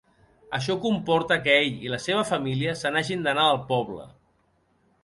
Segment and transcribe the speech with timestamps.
[0.57, 4.11] Això comporta que ell i la seva família se n'hagin d'anar del poble.